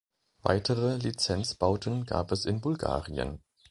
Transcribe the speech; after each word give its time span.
Weitere 0.41 0.95
Lizenzbauten 0.97 2.05
gab 2.05 2.31
es 2.31 2.45
in 2.45 2.59
Bulgarien. 2.59 3.43